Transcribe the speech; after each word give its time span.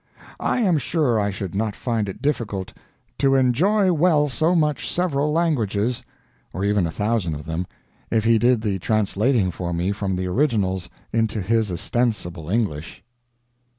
I 0.39 0.61
am 0.61 0.79
sure 0.79 1.19
I 1.19 1.29
should 1.29 1.53
not 1.53 1.75
find 1.75 2.09
it 2.09 2.23
difficult 2.23 2.73
"to 3.19 3.35
enjoy 3.35 3.93
well 3.93 4.27
so 4.29 4.55
much 4.55 4.89
several 4.91 5.31
languages" 5.31 6.01
or 6.55 6.65
even 6.65 6.87
a 6.87 6.91
thousand 6.91 7.35
of 7.35 7.45
them 7.45 7.67
if 8.09 8.23
he 8.23 8.39
did 8.39 8.61
the 8.61 8.79
translating 8.79 9.51
for 9.51 9.73
me 9.73 9.91
from 9.91 10.15
the 10.15 10.25
originals 10.25 10.89
into 11.13 11.39
his 11.39 11.71
ostensible 11.71 12.49
English. 12.49 13.03